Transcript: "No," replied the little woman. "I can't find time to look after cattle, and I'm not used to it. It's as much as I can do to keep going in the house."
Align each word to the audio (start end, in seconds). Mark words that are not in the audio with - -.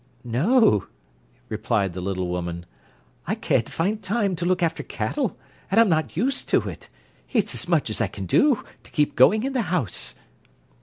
"No," 0.23 0.87
replied 1.47 1.93
the 1.93 2.01
little 2.01 2.27
woman. 2.27 2.65
"I 3.27 3.35
can't 3.35 3.69
find 3.69 4.01
time 4.01 4.35
to 4.37 4.45
look 4.45 4.63
after 4.63 4.81
cattle, 4.81 5.37
and 5.69 5.79
I'm 5.79 5.89
not 5.89 6.17
used 6.17 6.49
to 6.49 6.67
it. 6.67 6.89
It's 7.31 7.53
as 7.53 7.67
much 7.67 7.87
as 7.91 8.01
I 8.01 8.07
can 8.07 8.25
do 8.25 8.63
to 8.81 8.89
keep 8.89 9.15
going 9.15 9.43
in 9.43 9.53
the 9.53 9.61
house." 9.69 10.15